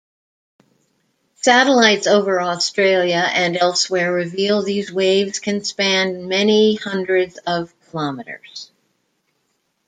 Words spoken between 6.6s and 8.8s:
hundreds of kilometers.